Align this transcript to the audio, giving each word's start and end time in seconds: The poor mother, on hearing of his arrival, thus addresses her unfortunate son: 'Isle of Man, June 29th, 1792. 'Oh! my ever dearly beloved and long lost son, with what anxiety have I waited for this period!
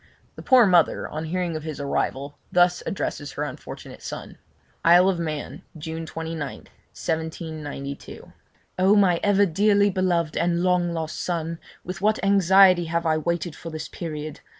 The 0.35 0.41
poor 0.41 0.65
mother, 0.65 1.07
on 1.07 1.25
hearing 1.25 1.55
of 1.55 1.61
his 1.61 1.79
arrival, 1.79 2.39
thus 2.51 2.81
addresses 2.87 3.33
her 3.33 3.43
unfortunate 3.43 4.01
son: 4.01 4.39
'Isle 4.83 5.07
of 5.09 5.19
Man, 5.19 5.61
June 5.77 6.07
29th, 6.07 6.69
1792. 6.97 8.33
'Oh! 8.79 8.95
my 8.95 9.19
ever 9.21 9.45
dearly 9.45 9.91
beloved 9.91 10.35
and 10.35 10.63
long 10.63 10.91
lost 10.91 11.21
son, 11.23 11.59
with 11.83 12.01
what 12.01 12.17
anxiety 12.25 12.85
have 12.85 13.05
I 13.05 13.17
waited 13.17 13.55
for 13.55 13.69
this 13.69 13.87
period! 13.87 14.39